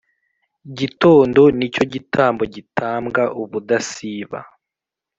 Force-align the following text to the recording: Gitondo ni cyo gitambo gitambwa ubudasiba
Gitondo 0.77 1.41
ni 1.57 1.67
cyo 1.73 1.83
gitambo 1.93 2.43
gitambwa 2.53 3.23
ubudasiba 3.41 4.39